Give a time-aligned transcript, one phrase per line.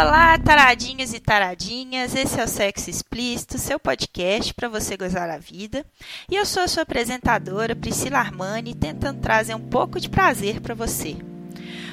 [0.00, 2.14] Olá, taradinhos e taradinhas.
[2.14, 5.84] Esse é o Sexo Explícito, seu podcast para você gozar a vida.
[6.30, 10.74] E eu sou a sua apresentadora, Priscila Armani, tentando trazer um pouco de prazer para
[10.74, 11.18] você.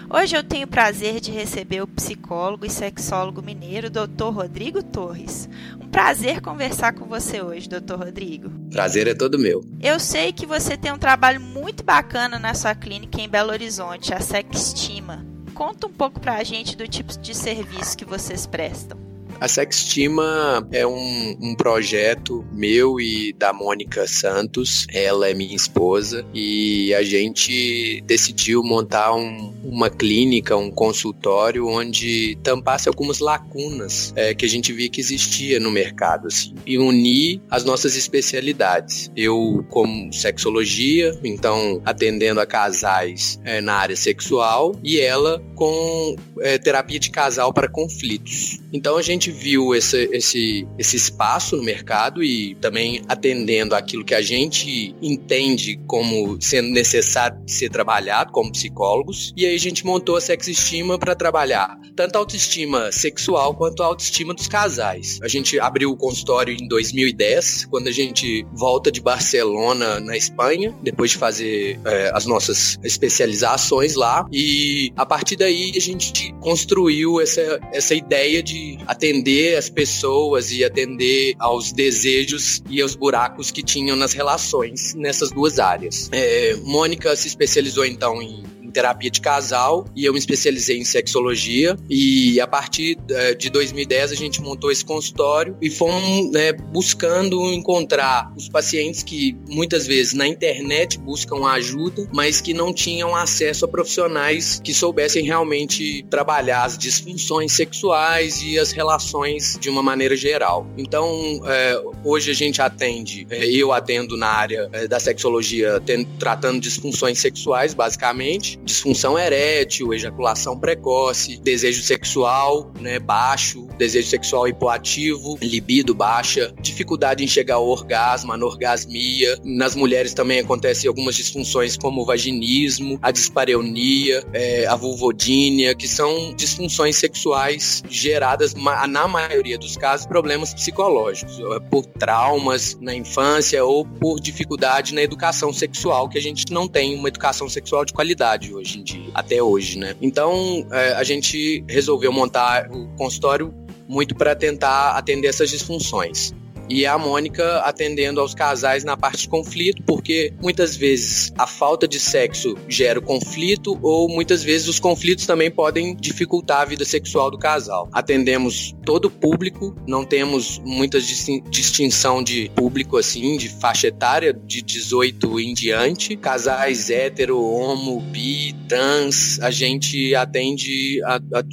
[0.09, 4.31] Hoje eu tenho o prazer de receber o psicólogo e sexólogo mineiro, Dr.
[4.31, 5.49] Rodrigo Torres.
[5.77, 7.95] Um prazer conversar com você hoje, Dr.
[7.95, 8.49] Rodrigo.
[8.71, 9.65] Prazer é todo meu.
[9.81, 14.13] Eu sei que você tem um trabalho muito bacana na sua clínica em Belo Horizonte,
[14.13, 19.06] a Sextima conta um pouco para a gente do tipo de serviço que vocês prestam.
[19.39, 24.87] A Sextima é um, um projeto meu e da Mônica Santos.
[24.91, 32.35] Ela é minha esposa e a gente decidiu montar um, uma clínica, um consultório onde
[32.41, 37.39] tampasse algumas lacunas é, que a gente via que existia no mercado assim, e unir
[37.49, 39.11] as nossas especialidades.
[39.15, 46.57] Eu como sexologia, então atendendo a casais é, na área sexual e ela com é,
[46.57, 48.59] terapia de casal para conflitos.
[48.71, 54.13] Então a gente viu esse, esse, esse espaço no mercado e também atendendo aquilo que
[54.13, 59.33] a gente entende como sendo necessário ser trabalhado como psicólogos.
[59.35, 63.87] E aí a gente montou a Sexestima para trabalhar tanto a autoestima sexual quanto a
[63.87, 65.19] autoestima dos casais.
[65.23, 70.73] A gente abriu o consultório em 2010, quando a gente volta de Barcelona, na Espanha,
[70.83, 74.27] depois de fazer é, as nossas especializações lá.
[74.31, 80.63] E a partir daí a gente construiu essa, essa ideia de atender as pessoas e
[80.63, 86.09] atender aos desejos e aos buracos que tinham nas relações nessas duas áreas.
[86.11, 88.43] É, Mônica se especializou então em
[88.77, 91.75] terapia de casal e eu me especializei em sexologia.
[91.89, 97.41] E a partir eh, de 2010 a gente montou esse consultório e fomos né, buscando
[97.51, 103.65] encontrar os pacientes que muitas vezes na internet buscam ajuda, mas que não tinham acesso
[103.65, 110.15] a profissionais que soubessem realmente trabalhar as disfunções sexuais e as relações de uma maneira
[110.15, 110.67] geral.
[110.77, 115.81] Então, é, hoje a gente atende, é, eu atendo na área é, da sexologia,
[116.19, 125.37] tratando disfunções sexuais, basicamente, disfunção erétil, ejaculação precoce, desejo sexual né, baixo, desejo sexual hipoativo,
[125.41, 129.37] libido baixa, dificuldade em chegar ao orgasmo, anorgasmia.
[129.43, 135.87] Nas mulheres também acontecem algumas disfunções como o vaginismo, a dispareunia, é, a vulvodínia, que
[135.87, 141.37] são disfunções sexuais geradas, na maioria dos casos, problemas psicológicos,
[141.69, 146.95] por traumas na infância ou por dificuldade na educação sexual, que a gente não tem
[146.95, 149.95] uma educação sexual de qualidade hoje em dia, até hoje, né?
[150.01, 153.53] Então, é, a gente resolveu montar o consultório
[153.87, 156.33] muito para tentar atender essas disfunções
[156.69, 161.87] e a Mônica atendendo aos casais na parte de conflito, porque muitas vezes a falta
[161.87, 166.85] de sexo gera o conflito ou muitas vezes os conflitos também podem dificultar a vida
[166.85, 167.89] sexual do casal.
[167.91, 174.61] Atendemos todo o público, não temos muita distinção de público assim, de faixa etária de
[174.61, 181.01] 18 em diante, casais hétero, homo, bi, trans, a gente atende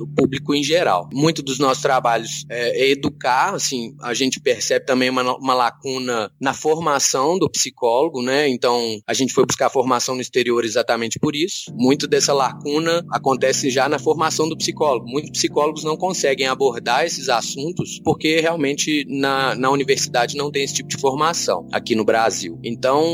[0.01, 1.09] o público em geral.
[1.13, 5.55] Muito dos nossos trabalhos é, é educar, assim, a gente percebe também também uma, uma
[5.55, 8.49] lacuna na formação do psicólogo, né?
[8.49, 11.73] Então, a gente foi buscar formação no exterior exatamente por isso.
[11.75, 15.07] Muito dessa lacuna acontece já na formação do psicólogo.
[15.07, 20.75] Muitos psicólogos não conseguem abordar esses assuntos porque realmente na, na universidade não tem esse
[20.75, 22.59] tipo de formação aqui no Brasil.
[22.63, 23.05] Então,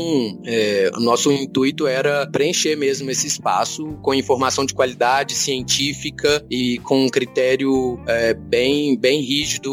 [0.45, 7.05] é, nosso intuito era preencher mesmo esse espaço com informação de qualidade científica e com
[7.05, 9.71] um critério é, bem, bem rígido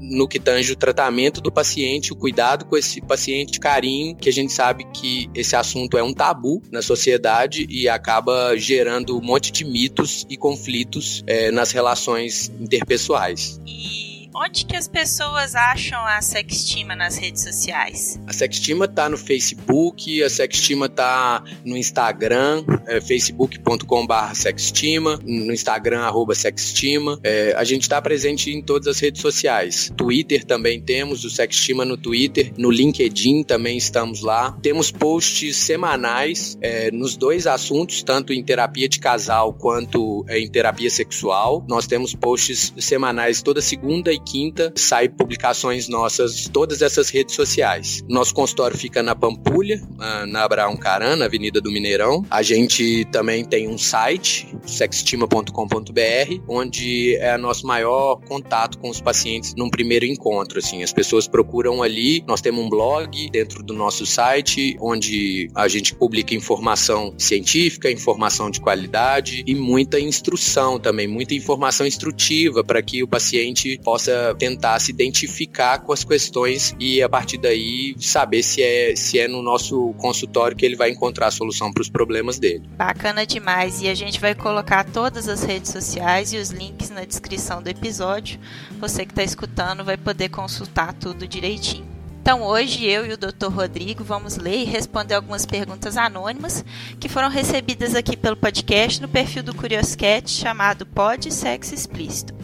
[0.00, 4.32] no que tange o tratamento do paciente, o cuidado com esse paciente, carinho, que a
[4.32, 9.50] gente sabe que esse assunto é um tabu na sociedade e acaba gerando um monte
[9.50, 13.60] de mitos e conflitos é, nas relações interpessoais.
[13.66, 18.20] E Onde que as pessoas acham a Sextima nas redes sociais?
[18.26, 26.00] A Sextima tá no Facebook, a Sextima tá no Instagram, é, facebook.com.br Sextima, no Instagram,
[26.00, 27.18] arroba Sextima.
[27.24, 29.90] É, a gente está presente em todas as redes sociais.
[29.96, 34.52] Twitter também temos, o Sextima no Twitter, no LinkedIn também estamos lá.
[34.62, 40.48] Temos posts semanais é, nos dois assuntos, tanto em terapia de casal quanto é, em
[40.48, 41.64] terapia sexual.
[41.66, 47.34] Nós temos posts semanais toda segunda e e quinta sai publicações nossas todas essas redes
[47.34, 48.04] sociais.
[48.08, 49.80] Nosso consultório fica na Pampulha,
[50.28, 52.24] na Abraão Caran, na Avenida do Mineirão.
[52.30, 59.00] A gente também tem um site, sextima.com.br, onde é o nosso maior contato com os
[59.00, 60.58] pacientes num primeiro encontro.
[60.58, 62.24] Assim, as pessoas procuram ali.
[62.26, 68.50] Nós temos um blog dentro do nosso site, onde a gente publica informação científica, informação
[68.50, 74.07] de qualidade e muita instrução também, muita informação instrutiva para que o paciente possa
[74.38, 79.28] tentar se identificar com as questões e a partir daí saber se é, se é
[79.28, 82.68] no nosso consultório que ele vai encontrar a solução para os problemas dele.
[82.76, 83.82] Bacana demais.
[83.82, 87.68] E a gente vai colocar todas as redes sociais e os links na descrição do
[87.68, 88.38] episódio.
[88.78, 91.97] Você que está escutando vai poder consultar tudo direitinho.
[92.28, 93.46] Então hoje eu e o Dr.
[93.50, 96.62] Rodrigo vamos ler e responder algumas perguntas anônimas
[97.00, 102.34] que foram recebidas aqui pelo podcast no perfil do Curioscat chamado Pode Sexo Explícito.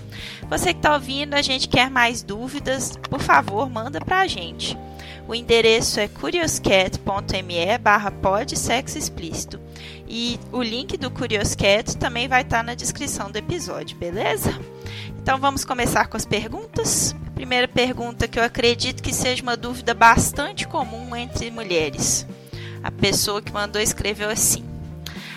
[0.49, 4.75] Você que está ouvindo, a gente quer mais dúvidas, por favor, manda para a gente.
[5.29, 8.11] O endereço é curioscat.me barra
[8.97, 9.61] explícito.
[10.09, 14.59] E o link do Curioscat também vai estar tá na descrição do episódio, beleza?
[15.25, 17.17] Então vamos começar com as perguntas?
[17.35, 22.27] Primeira pergunta que eu acredito que seja uma dúvida bastante comum entre mulheres.
[22.83, 24.63] A pessoa que mandou escreveu assim: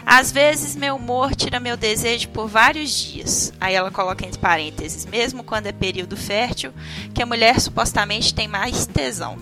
[0.06, 3.54] Às vezes meu humor tira meu desejo por vários dias.
[3.62, 6.74] Aí ela coloca entre parênteses, mesmo quando é período fértil,
[7.14, 9.38] que a mulher supostamente tem mais tesão.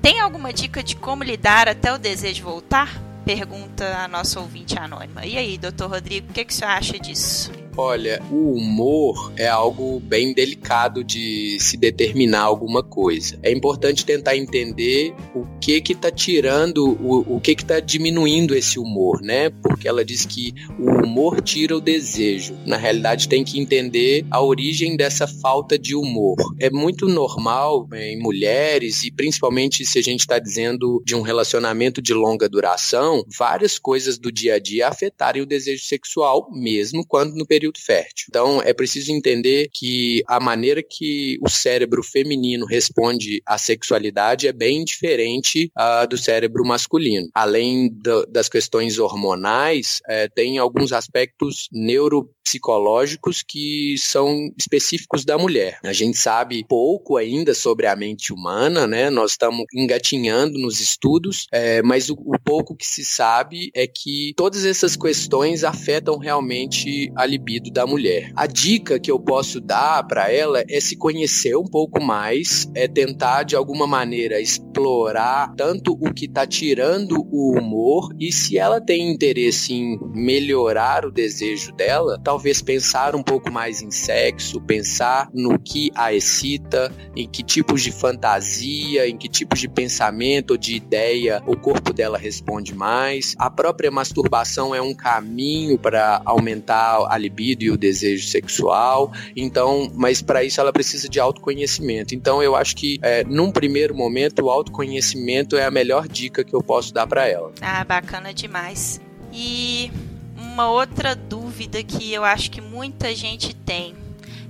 [0.00, 2.98] Tem alguma dica de como lidar até o desejo voltar?
[3.26, 5.26] Pergunta a nossa ouvinte anônima.
[5.26, 7.52] E aí, doutor Rodrigo, o que, que você acha disso?
[7.82, 13.38] Olha, o humor é algo bem delicado de se determinar alguma coisa.
[13.42, 18.54] É importante tentar entender o que que tá tirando, o, o que que tá diminuindo
[18.54, 19.48] esse humor, né?
[19.48, 22.54] Porque ela diz que o humor tira o desejo.
[22.66, 26.36] Na realidade, tem que entender a origem dessa falta de humor.
[26.60, 32.02] É muito normal em mulheres e principalmente se a gente está dizendo de um relacionamento
[32.02, 37.34] de longa duração, várias coisas do dia a dia afetarem o desejo sexual, mesmo quando
[37.34, 38.26] no período período fértil.
[38.28, 44.52] Então, é preciso entender que a maneira que o cérebro feminino responde à sexualidade é
[44.52, 47.28] bem diferente uh, do cérebro masculino.
[47.34, 55.78] Além do, das questões hormonais, é, tem alguns aspectos neuropsicológicos que são específicos da mulher.
[55.84, 59.10] A gente sabe pouco ainda sobre a mente humana, né?
[59.10, 64.32] Nós estamos engatinhando nos estudos, é, mas o, o pouco que se sabe é que
[64.36, 68.32] todas essas questões afetam realmente a libido libido da mulher.
[68.34, 72.88] A dica que eu posso dar para ela é se conhecer um pouco mais, é
[72.88, 78.80] tentar de alguma maneira explorar tanto o que está tirando o humor e se ela
[78.80, 85.28] tem interesse em melhorar o desejo dela, talvez pensar um pouco mais em sexo, pensar
[85.34, 90.56] no que a excita, em que tipos de fantasia, em que tipos de pensamento ou
[90.56, 93.34] de ideia o corpo dela responde mais.
[93.38, 99.12] A própria masturbação é um caminho para aumentar a libido libido e o desejo sexual.
[99.34, 102.14] Então, mas para isso ela precisa de autoconhecimento.
[102.14, 106.54] Então, eu acho que é, num primeiro momento o autoconhecimento é a melhor dica que
[106.54, 107.52] eu posso dar para ela.
[107.60, 109.00] Ah, bacana demais.
[109.32, 109.90] E
[110.36, 113.94] uma outra dúvida que eu acho que muita gente tem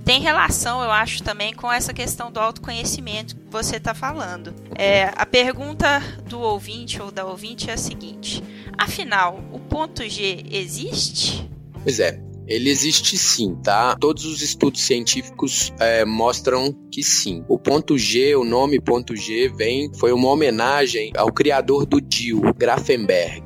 [0.05, 4.55] tem relação, eu acho, também com essa questão do autoconhecimento que você está falando.
[4.75, 8.43] É, a pergunta do ouvinte ou da ouvinte é a seguinte:
[8.77, 11.49] afinal, o ponto G existe?
[11.85, 12.21] Pois é,
[12.51, 13.97] ele existe sim, tá?
[14.01, 17.45] Todos os estudos científicos é, mostram que sim.
[17.49, 22.43] O ponto G, o nome ponto G, vem foi uma homenagem ao criador do DIL,
[22.59, 23.45] Grafenberg.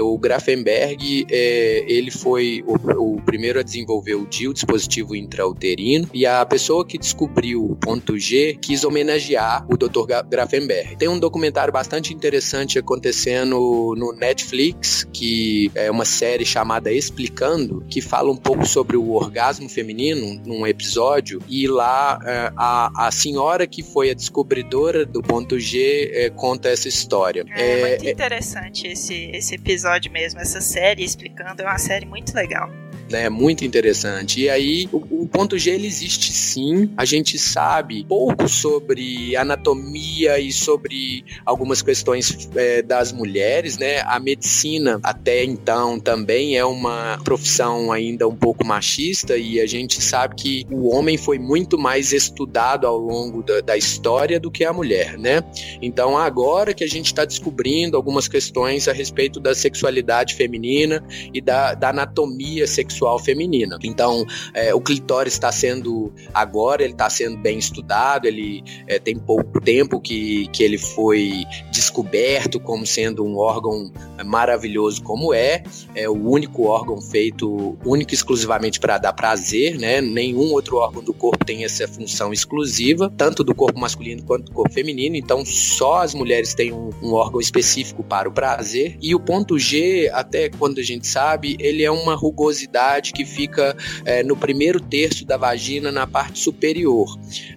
[0.00, 2.74] O Grafenberg, é, ele foi o,
[3.14, 8.18] o, primeiro a desenvolver o DIU, dispositivo intrauterino, e a pessoa que descobriu o ponto
[8.18, 10.24] G quis homenagear o Dr.
[10.28, 10.96] Grafenberg.
[10.96, 18.00] Tem um documentário bastante interessante acontecendo no Netflix, que é uma série chamada Explicando, que
[18.00, 23.66] fala um pouco sobre o orgasmo feminino num episódio, e lá é, a, a senhora
[23.66, 27.44] que foi a descobridora do ponto G é, conta essa história.
[27.54, 32.06] É, é muito interessante esse, esse episódio episódio mesmo, essa série explicando, é uma série
[32.06, 32.70] muito legal
[33.10, 33.28] né?
[33.28, 34.40] Muito interessante.
[34.40, 36.90] E aí, o, o, ponto G ele existe sim.
[36.96, 44.00] A gente sabe pouco sobre anatomia e sobre algumas questões é, das mulheres, né?
[44.02, 50.00] A medicina até então também é uma profissão ainda um pouco machista e a gente
[50.02, 54.64] sabe que o homem foi muito mais estudado ao longo da, da história do que
[54.64, 55.42] a mulher, né?
[55.80, 61.40] Então agora que a gente está descobrindo algumas questões a respeito da sexualidade feminina e
[61.40, 63.78] da, da anatomia sexual sexual feminina.
[63.82, 64.24] Então,
[64.54, 69.60] é, o clitóris está sendo agora ele está sendo bem estudado, ele é, tem pouco
[69.60, 73.92] tempo que, que ele foi descoberto como sendo um órgão
[74.24, 75.62] maravilhoso como é,
[75.94, 80.00] é o único órgão feito único e exclusivamente para dar prazer, né?
[80.00, 84.52] Nenhum outro órgão do corpo tem essa função exclusiva, tanto do corpo masculino quanto do
[84.52, 85.16] corpo feminino.
[85.16, 88.96] Então, só as mulheres têm um, um órgão específico para o prazer.
[89.00, 93.76] E o ponto G, até quando a gente sabe, ele é uma rugosidade que fica
[94.04, 97.08] é, no primeiro terço da vagina, na parte superior.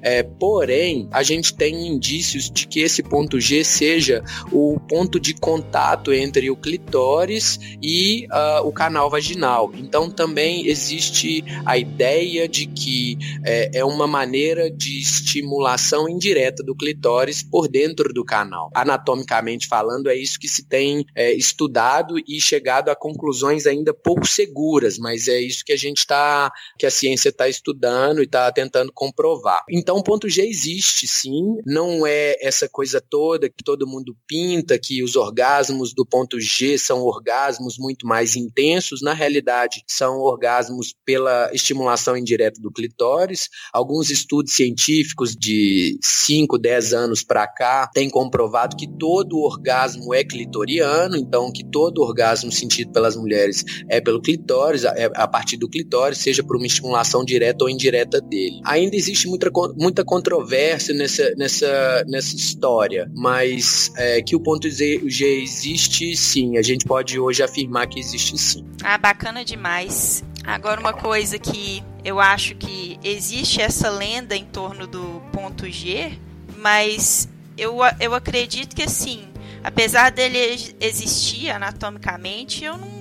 [0.02, 5.34] É, porém, a gente tem indícios de que esse ponto G seja o ponto de
[5.34, 9.72] contato entre o clitóris e uh, o canal vaginal.
[9.76, 16.76] Então, também existe a ideia de que é, é uma maneira de estimulação indireta do
[16.76, 18.70] clitóris por dentro do canal.
[18.74, 24.28] Anatomicamente falando, é isso que se tem é, estudado e chegado a conclusões ainda pouco
[24.28, 28.52] seguras, mas é isso que a gente está, que a ciência está estudando e está
[28.52, 29.64] tentando comprovar.
[29.70, 34.78] Então, o ponto G existe, sim, não é essa coisa toda que todo mundo pinta,
[34.78, 40.94] que os orgasmos do ponto G são orgasmos muito mais intensos, na realidade, são orgasmos
[41.06, 43.48] pela estimulação indireta do clitóris.
[43.72, 50.24] Alguns estudos científicos de 5, 10 anos para cá têm comprovado que todo orgasmo é
[50.24, 55.70] clitoriano, então que todo orgasmo sentido pelas mulheres é pelo clitóris, é a partir do
[55.70, 58.62] clitóris, seja por uma estimulação direta ou indireta dele.
[58.64, 65.02] Ainda existe muita, muita controvérsia nessa, nessa, nessa história, mas é, que o ponto G
[65.42, 68.66] existe sim, a gente pode hoje afirmar que existe sim.
[68.84, 70.24] Ah, bacana demais.
[70.44, 76.18] Agora, uma coisa que eu acho que existe essa lenda em torno do ponto G,
[76.58, 79.28] mas eu, eu acredito que assim,
[79.64, 82.97] apesar dele existir anatomicamente, eu não,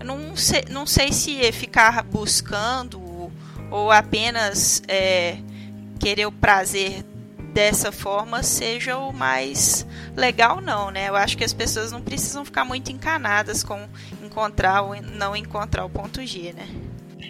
[0.00, 3.30] eu não, sei, não sei se ficar buscando
[3.70, 5.38] ou apenas é,
[5.98, 7.04] querer o prazer
[7.52, 11.08] dessa forma seja o mais legal não, né?
[11.08, 13.88] Eu acho que as pessoas não precisam ficar muito encanadas com
[14.22, 16.66] encontrar ou não encontrar o ponto G, né?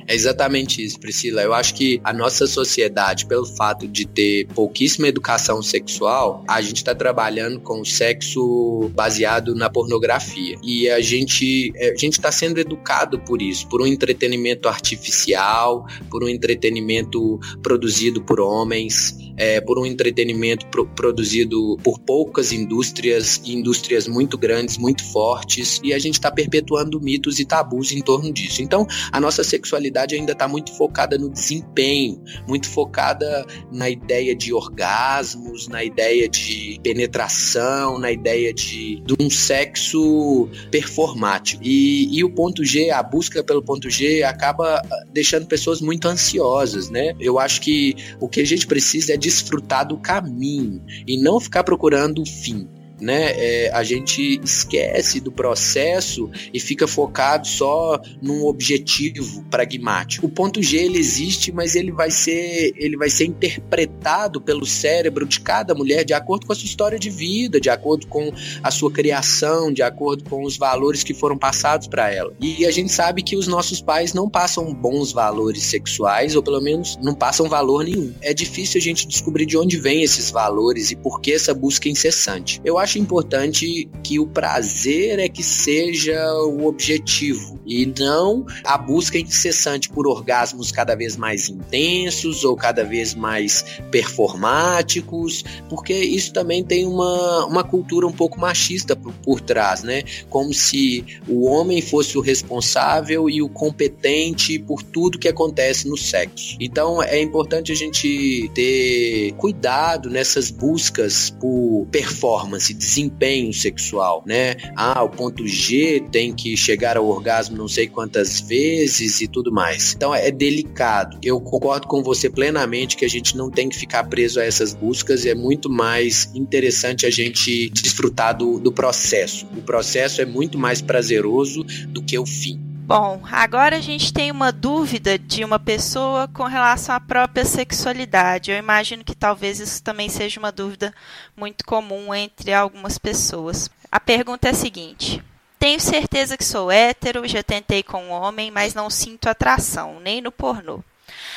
[0.06, 1.42] É exatamente isso, Priscila.
[1.42, 6.76] Eu acho que a nossa sociedade, pelo fato de ter pouquíssima educação sexual, a gente
[6.76, 10.56] está trabalhando com o sexo baseado na pornografia.
[10.62, 15.86] E a gente é, a gente está sendo educado por isso, por um entretenimento artificial,
[16.10, 23.40] por um entretenimento produzido por homens, é, por um entretenimento pro, produzido por poucas indústrias,
[23.44, 28.32] indústrias muito grandes, muito fortes, e a gente está perpetuando mitos e tabus em torno
[28.32, 28.62] disso.
[28.62, 34.52] Então, a nossa sexualidade ainda está muito focada no desempenho, muito focada na ideia de
[34.52, 41.62] orgasmos, na ideia de penetração, na ideia de, de um sexo performático.
[41.64, 46.08] E, e o ponto G, a busca pelo ponto G, acaba ah, deixando pessoas muito
[46.08, 47.14] ansiosas, né?
[47.20, 51.62] Eu acho que o que a gente precisa é desfrutar do caminho e não ficar
[51.62, 52.68] procurando o fim
[53.00, 53.32] né?
[53.36, 60.26] É, a gente esquece do processo e fica focado só num objetivo pragmático.
[60.26, 65.26] O ponto G ele existe, mas ele vai ser ele vai ser interpretado pelo cérebro
[65.26, 68.70] de cada mulher de acordo com a sua história de vida, de acordo com a
[68.70, 72.32] sua criação, de acordo com os valores que foram passados para ela.
[72.40, 76.60] E a gente sabe que os nossos pais não passam bons valores sexuais, ou pelo
[76.60, 78.12] menos não passam valor nenhum.
[78.20, 81.88] É difícil a gente descobrir de onde vêm esses valores e por que essa busca
[81.88, 82.60] incessante.
[82.64, 88.76] Eu acho acho importante que o prazer é que seja o objetivo e não a
[88.76, 96.32] busca incessante por orgasmos cada vez mais intensos ou cada vez mais performáticos, porque isso
[96.32, 100.02] também tem uma, uma cultura um pouco machista por, por trás, né?
[100.28, 105.96] Como se o homem fosse o responsável e o competente por tudo que acontece no
[105.96, 106.56] sexo.
[106.58, 114.56] Então é importante a gente ter cuidado nessas buscas por performance desempenho sexual, né?
[114.74, 119.52] Ah, o ponto G tem que chegar ao orgasmo não sei quantas vezes e tudo
[119.52, 119.94] mais.
[119.94, 121.18] Então é delicado.
[121.22, 124.72] Eu concordo com você plenamente que a gente não tem que ficar preso a essas
[124.72, 129.46] buscas, é muito mais interessante a gente desfrutar do, do processo.
[129.56, 132.69] O processo é muito mais prazeroso do que o fim.
[132.82, 138.50] Bom, agora a gente tem uma dúvida de uma pessoa com relação à própria sexualidade.
[138.50, 140.92] Eu imagino que talvez isso também seja uma dúvida
[141.36, 143.70] muito comum entre algumas pessoas.
[143.92, 145.22] A pergunta é a seguinte:
[145.58, 150.20] Tenho certeza que sou hétero, já tentei com um homem, mas não sinto atração, nem
[150.20, 150.82] no pornô.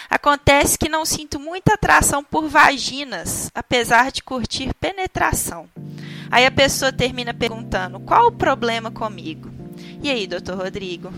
[0.10, 5.70] Acontece que não sinto muita atração por vaginas, apesar de curtir penetração.
[6.32, 9.52] Aí a pessoa termina perguntando: qual o problema comigo?
[10.02, 11.14] E aí, doutor Rodrigo?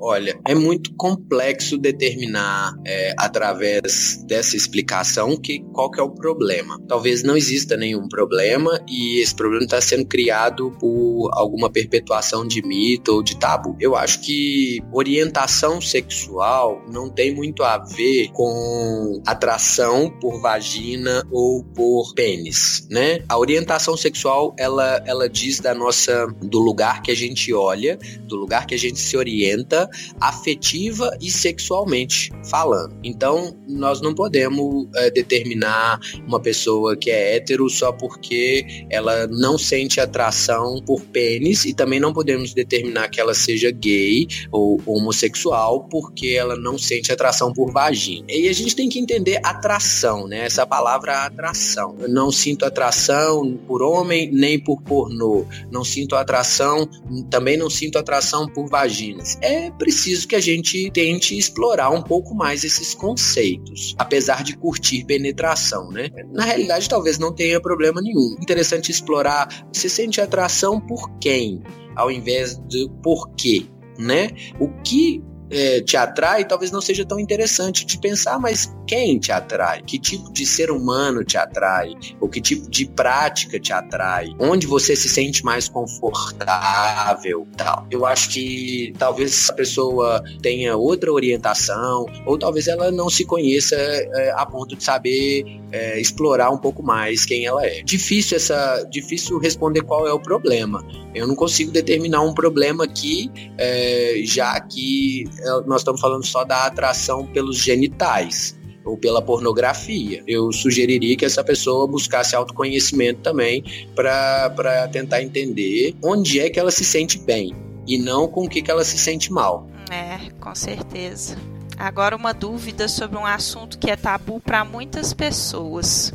[0.00, 6.80] Olha, é muito complexo determinar é, através dessa explicação que qual que é o problema.
[6.88, 12.62] Talvez não exista nenhum problema e esse problema está sendo criado por alguma perpetuação de
[12.62, 13.76] mito ou de tabu.
[13.80, 21.64] Eu acho que orientação sexual não tem muito a ver com atração por vagina ou
[21.64, 23.20] por pênis, né?
[23.28, 28.36] A orientação sexual ela ela diz da nossa do lugar que a gente olha, do
[28.36, 29.87] lugar que a gente se orienta
[30.20, 32.96] afetiva e sexualmente falando.
[33.02, 39.58] Então, nós não podemos é, determinar uma pessoa que é hétero só porque ela não
[39.58, 45.84] sente atração por pênis e também não podemos determinar que ela seja gay ou homossexual
[45.88, 48.26] porque ela não sente atração por vagina.
[48.28, 50.44] E a gente tem que entender atração, né?
[50.44, 51.96] Essa palavra atração.
[52.00, 55.46] Eu não sinto atração por homem nem por pornô.
[55.70, 56.88] Não sinto atração,
[57.30, 59.38] também não sinto atração por vaginas.
[59.40, 65.04] É preciso que a gente tente explorar um pouco mais esses conceitos, apesar de curtir
[65.04, 66.10] penetração, né?
[66.32, 68.34] Na realidade, talvez não tenha problema nenhum.
[68.42, 69.66] Interessante explorar.
[69.72, 71.62] Você sente atração por quem,
[71.96, 73.64] ao invés de por quê,
[73.98, 74.30] né?
[74.60, 79.32] O que é, te atrai, talvez não seja tão interessante de pensar, mas quem te
[79.32, 79.82] atrai?
[79.82, 81.92] Que tipo de ser humano te atrai?
[82.20, 84.28] Ou que tipo de prática te atrai?
[84.38, 87.46] Onde você se sente mais confortável?
[87.56, 87.86] Tal.
[87.90, 93.76] Eu acho que talvez a pessoa tenha outra orientação, ou talvez ela não se conheça
[93.76, 97.82] é, a ponto de saber é, explorar um pouco mais quem ela é.
[97.82, 100.84] Difícil essa, difícil responder qual é o problema.
[101.14, 105.24] Eu não consigo determinar um problema aqui, é, já que
[105.66, 110.22] nós estamos falando só da atração pelos genitais ou pela pornografia.
[110.26, 113.62] Eu sugeriria que essa pessoa buscasse autoconhecimento também
[113.94, 117.54] para tentar entender onde é que ela se sente bem
[117.86, 119.68] e não com o que, que ela se sente mal.
[119.90, 121.36] É, com certeza.
[121.78, 126.12] Agora, uma dúvida sobre um assunto que é tabu para muitas pessoas,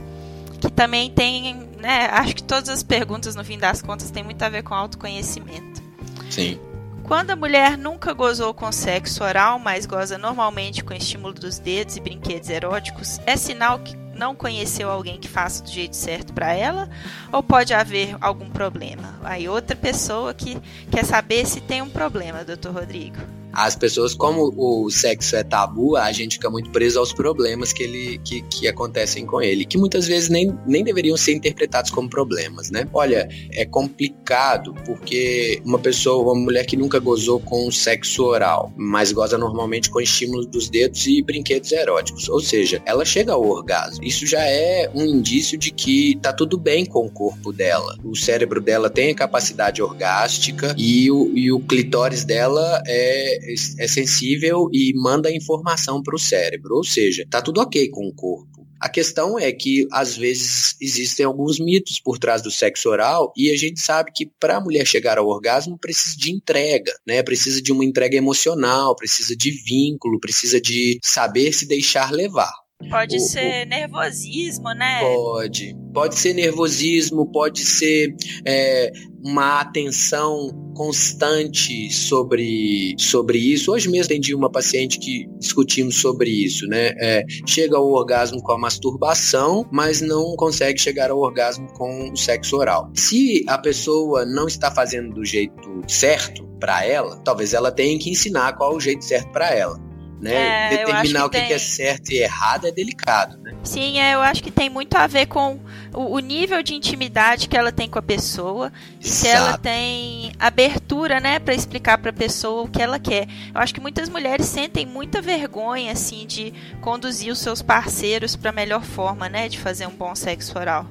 [0.59, 2.07] que também tem, né?
[2.11, 5.81] Acho que todas as perguntas, no fim das contas, têm muito a ver com autoconhecimento.
[6.29, 6.59] Sim.
[7.03, 11.97] Quando a mulher nunca gozou com sexo oral, mas goza normalmente com estímulo dos dedos
[11.97, 16.53] e brinquedos eróticos, é sinal que não conheceu alguém que faça do jeito certo para
[16.53, 16.89] ela?
[17.31, 19.19] Ou pode haver algum problema?
[19.23, 20.57] Aí outra pessoa que
[20.89, 23.42] quer saber se tem um problema, doutor Rodrigo.
[23.53, 27.83] As pessoas, como o sexo é tabu, a gente fica muito preso aos problemas que,
[27.83, 32.09] ele, que, que acontecem com ele, que muitas vezes nem, nem deveriam ser interpretados como
[32.09, 32.87] problemas, né?
[32.91, 39.11] Olha, é complicado porque uma pessoa, uma mulher que nunca gozou com sexo oral, mas
[39.11, 44.03] goza normalmente com estímulos dos dedos e brinquedos eróticos, ou seja, ela chega ao orgasmo.
[44.03, 47.97] Isso já é um indício de que tá tudo bem com o corpo dela.
[48.03, 53.42] O cérebro dela tem a capacidade orgástica e o, e o clitóris dela é
[53.79, 58.13] é sensível e manda informação para o cérebro, ou seja, tá tudo ok com o
[58.13, 58.53] corpo.
[58.83, 63.49] A questão é que às vezes existem alguns mitos por trás do sexo oral e
[63.49, 67.23] a gente sabe que para a mulher chegar ao orgasmo precisa de entrega, né?
[67.23, 72.51] Precisa de uma entrega emocional, precisa de vínculo, precisa de saber se deixar levar.
[72.89, 73.69] Pode o, ser o...
[73.69, 74.99] nervosismo, né?
[75.01, 75.75] Pode.
[75.93, 78.15] Pode ser nervosismo, pode ser
[78.45, 78.91] é,
[79.23, 83.71] uma atenção constante sobre, sobre isso.
[83.71, 86.93] Hoje mesmo atendi uma paciente que discutimos sobre isso, né?
[86.99, 92.17] É, chega ao orgasmo com a masturbação, mas não consegue chegar ao orgasmo com o
[92.17, 92.91] sexo oral.
[92.95, 98.09] Se a pessoa não está fazendo do jeito certo para ela, talvez ela tenha que
[98.09, 99.92] ensinar qual é o jeito certo para ela
[100.23, 100.73] né?
[100.73, 103.53] É, Determinar o que, que, é certo e errado é delicado, né?
[103.61, 105.59] Sim, é, eu acho que tem muito a ver com
[105.93, 110.31] o, o nível de intimidade que ela tem com a pessoa e se ela tem
[110.39, 113.27] abertura, né, para explicar para a pessoa o que ela quer.
[113.53, 118.49] Eu acho que muitas mulheres sentem muita vergonha assim de conduzir os seus parceiros para
[118.49, 120.87] a melhor forma, né, de fazer um bom sexo oral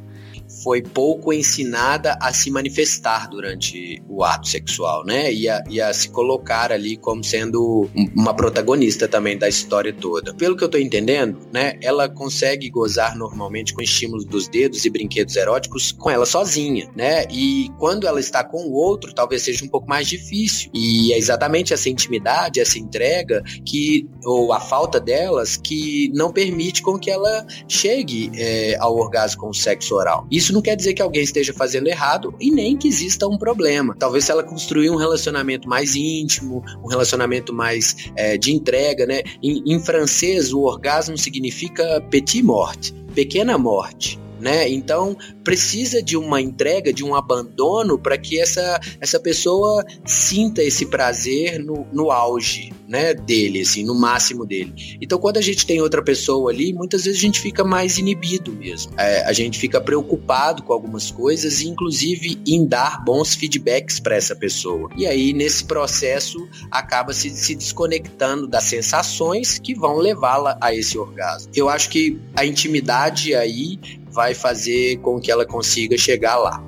[0.63, 5.33] foi pouco ensinada a se manifestar durante o ato sexual, né?
[5.33, 10.35] E a, e a se colocar ali como sendo uma protagonista também da história toda.
[10.35, 11.79] Pelo que eu tô entendendo, né?
[11.81, 17.25] Ela consegue gozar normalmente com estímulos dos dedos e brinquedos eróticos com ela sozinha, né?
[17.31, 20.71] E quando ela está com o outro, talvez seja um pouco mais difícil.
[20.75, 26.83] E é exatamente essa intimidade, essa entrega que ou a falta delas que não permite
[26.83, 30.27] com que ela chegue é, ao orgasmo com o sexo oral.
[30.31, 33.39] Isso isso não quer dizer que alguém esteja fazendo errado e nem que exista um
[33.39, 33.95] problema.
[33.99, 39.23] Talvez se ela construir um relacionamento mais íntimo, um relacionamento mais é, de entrega, né?
[39.43, 44.69] Em, em francês, o orgasmo significa petit morte, pequena morte né?
[44.69, 50.87] Então precisa de uma entrega, de um abandono para que essa, essa pessoa sinta esse
[50.87, 54.99] prazer no, no auge, né, dele, assim, no máximo dele.
[55.01, 58.53] Então quando a gente tem outra pessoa ali, muitas vezes a gente fica mais inibido
[58.53, 58.93] mesmo.
[58.99, 64.35] É, a gente fica preocupado com algumas coisas, inclusive em dar bons feedbacks para essa
[64.35, 64.91] pessoa.
[64.97, 70.99] E aí nesse processo acaba se, se desconectando das sensações que vão levá-la a esse
[70.99, 71.53] orgasmo.
[71.55, 73.79] Eu acho que a intimidade aí
[74.13, 76.63] vai fazer com que ela consiga chegar lá.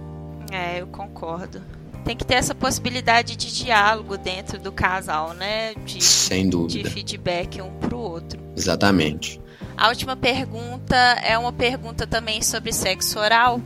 [0.51, 1.63] É, eu concordo.
[2.05, 5.75] Tem que ter essa possibilidade de diálogo dentro do casal, né?
[5.85, 6.89] De, Sem dúvida.
[6.89, 8.41] De feedback um pro outro.
[8.57, 9.41] Exatamente.
[9.77, 13.61] A última pergunta é uma pergunta também sobre sexo oral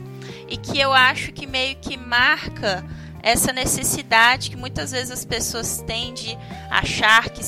[0.47, 2.83] e que eu acho que meio que marca
[3.21, 6.37] essa necessidade que muitas vezes as pessoas têm de
[6.69, 7.41] achar que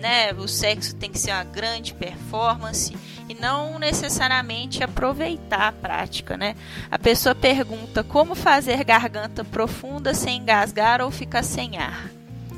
[0.00, 2.96] né, o sexo tem que ser uma grande performance
[3.28, 6.54] e não necessariamente aproveitar a prática, né?
[6.90, 12.10] A pessoa pergunta como fazer garganta profunda sem engasgar ou ficar sem ar.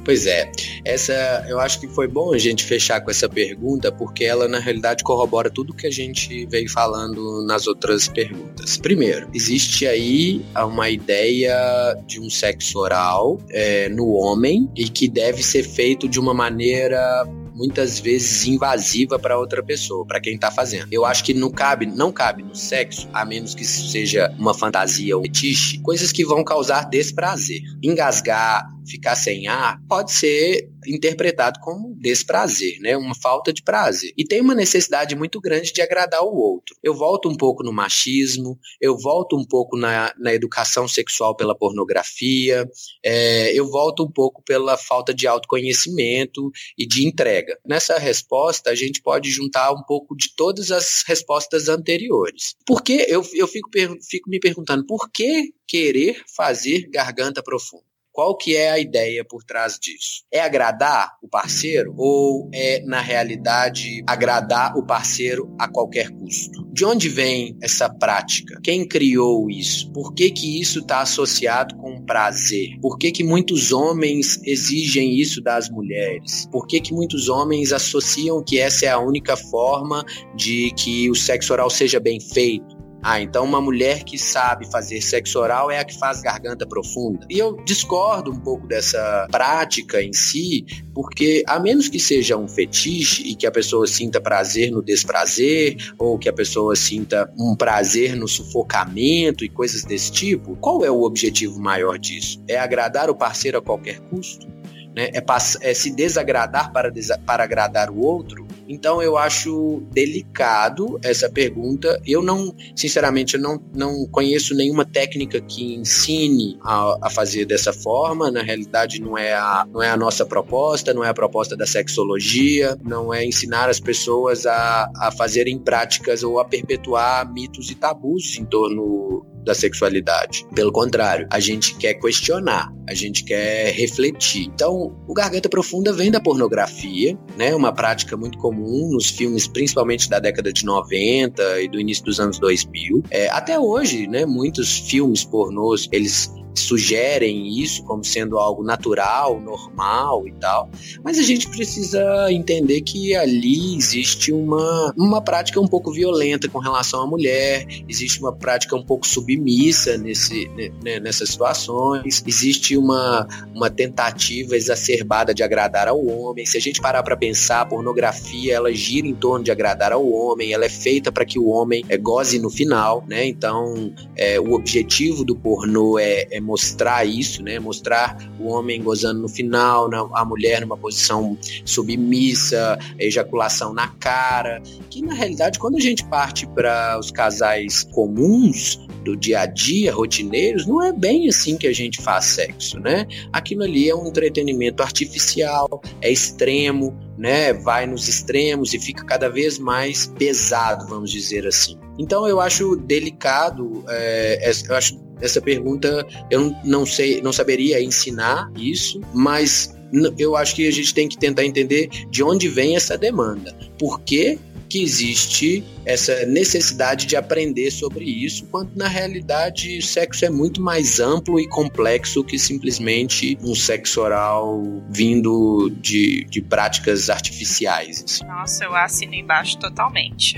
[0.05, 0.51] Pois é,
[0.85, 4.59] essa eu acho que foi bom a gente fechar com essa pergunta, porque ela na
[4.59, 8.79] realidade corrobora tudo que a gente veio falando nas outras perguntas.
[8.79, 15.43] Primeiro, existe aí uma ideia de um sexo oral é, no homem e que deve
[15.43, 20.89] ser feito de uma maneira muitas vezes invasiva para outra pessoa, para quem tá fazendo.
[20.91, 25.17] Eu acho que não cabe, não cabe no sexo, a menos que seja uma fantasia
[25.17, 27.61] ou fetiche, coisas que vão causar desprazer.
[27.83, 32.97] Engasgar, ficar sem ar, pode ser interpretado como desprazer, né?
[32.97, 34.13] Uma falta de prazer.
[34.17, 36.77] E tem uma necessidade muito grande de agradar o outro.
[36.83, 41.57] Eu volto um pouco no machismo, eu volto um pouco na, na educação sexual pela
[41.57, 42.69] pornografia,
[43.05, 47.59] é, eu volto um pouco pela falta de autoconhecimento e de entrega.
[47.67, 52.55] Nessa resposta, a gente pode juntar um pouco de todas as respostas anteriores.
[52.67, 53.69] Porque eu, eu fico,
[54.09, 57.90] fico me perguntando por que querer fazer garganta profunda?
[58.21, 60.25] Qual que é a ideia por trás disso?
[60.31, 66.69] É agradar o parceiro ou é, na realidade, agradar o parceiro a qualquer custo?
[66.71, 68.61] De onde vem essa prática?
[68.63, 69.91] Quem criou isso?
[69.93, 72.79] Por que que isso está associado com prazer?
[72.83, 76.47] Por que que muitos homens exigem isso das mulheres?
[76.53, 80.05] Por que que muitos homens associam que essa é a única forma
[80.37, 82.80] de que o sexo oral seja bem feito?
[83.03, 87.27] Ah, então uma mulher que sabe fazer sexo oral é a que faz garganta profunda.
[87.31, 92.47] E eu discordo um pouco dessa prática em si, porque a menos que seja um
[92.47, 97.57] fetiche e que a pessoa sinta prazer no desprazer, ou que a pessoa sinta um
[97.57, 102.43] prazer no sufocamento e coisas desse tipo, qual é o objetivo maior disso?
[102.47, 104.47] É agradar o parceiro a qualquer custo?
[104.95, 105.11] Né?
[105.15, 105.25] É,
[105.71, 106.93] é se desagradar para,
[107.25, 108.50] para agradar o outro?
[108.71, 112.01] Então eu acho delicado essa pergunta.
[112.07, 117.73] Eu não, sinceramente, eu não, não conheço nenhuma técnica que ensine a, a fazer dessa
[117.73, 118.31] forma.
[118.31, 121.67] Na realidade, não é, a, não é a nossa proposta, não é a proposta da
[121.67, 127.75] sexologia, não é ensinar as pessoas a, a fazerem práticas ou a perpetuar mitos e
[127.75, 130.47] tabus em torno da sexualidade.
[130.55, 134.47] Pelo contrário, a gente quer questionar, a gente quer refletir.
[134.47, 137.55] Então, o garganta profunda vem da pornografia, né?
[137.55, 142.21] Uma prática muito comum nos filmes, principalmente da década de 90 e do início dos
[142.21, 143.05] anos 2000.
[143.11, 144.27] É, até hoje, né?
[144.27, 150.71] Muitos filmes pornôs, eles sugerem isso como sendo algo natural, normal e tal,
[151.03, 156.59] mas a gente precisa entender que ali existe uma, uma prática um pouco violenta com
[156.59, 160.49] relação à mulher, existe uma prática um pouco submissa nesse,
[160.83, 166.47] né, nessas situações, existe uma, uma tentativa exacerbada de agradar ao homem.
[166.47, 170.09] Se a gente parar para pensar, a pornografia ela gira em torno de agradar ao
[170.11, 173.27] homem, ela é feita para que o homem é, goze no final, né?
[173.27, 177.59] Então, é, o objetivo do pornô é, é mostrar isso, né?
[177.59, 185.03] Mostrar o homem gozando no final, a mulher numa posição submissa, ejaculação na cara, que
[185.03, 190.67] na realidade quando a gente parte para os casais comuns do dia a dia, rotineiros,
[190.67, 193.07] não é bem assim que a gente faz sexo, né?
[193.33, 197.53] Aquilo ali é um entretenimento artificial, é extremo, né?
[197.53, 201.79] Vai nos extremos e fica cada vez mais pesado, vamos dizer assim.
[201.99, 208.51] Então eu acho delicado, é, eu acho essa pergunta eu não sei, não saberia ensinar
[208.57, 209.75] isso, mas
[210.19, 213.57] eu acho que a gente tem que tentar entender de onde vem essa demanda.
[213.79, 220.25] Por que, que existe essa necessidade de aprender sobre isso, quando na realidade o sexo
[220.25, 227.09] é muito mais amplo e complexo que simplesmente um sexo oral vindo de, de práticas
[227.09, 228.05] artificiais.
[228.05, 228.25] Assim.
[228.25, 230.37] Nossa, eu assino embaixo totalmente.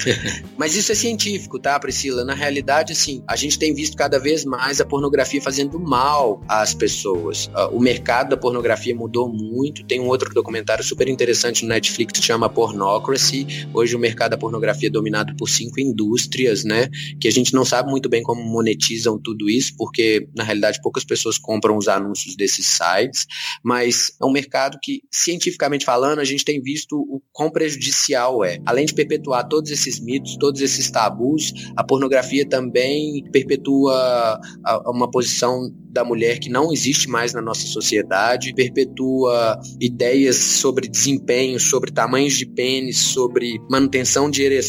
[0.56, 2.24] Mas isso é científico, tá, Priscila?
[2.24, 6.74] Na realidade, assim, a gente tem visto cada vez mais a pornografia fazendo mal às
[6.74, 7.50] pessoas.
[7.54, 9.84] Ah, o mercado da pornografia mudou muito.
[9.84, 13.68] Tem um outro documentário super interessante no Netflix que chama Pornocracy.
[13.72, 16.88] Hoje o mercado da pornografia é dominado por cinco indústrias, né?
[17.20, 21.04] Que a gente não sabe muito bem como monetizam tudo isso, porque na realidade poucas
[21.04, 23.26] pessoas compram os anúncios desses sites,
[23.62, 28.58] mas é um mercado que, cientificamente falando, a gente tem visto o quão prejudicial é.
[28.66, 34.40] Além de perpetuar todos esses mitos, todos esses tabus, a pornografia também perpetua
[34.86, 41.58] uma posição da mulher que não existe mais na nossa sociedade, perpetua ideias sobre desempenho,
[41.58, 44.67] sobre tamanhos de pênis, sobre manutenção de ereção,